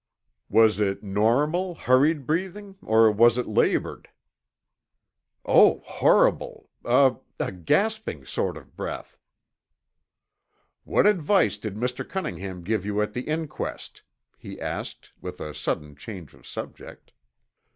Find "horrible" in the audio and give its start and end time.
5.85-6.71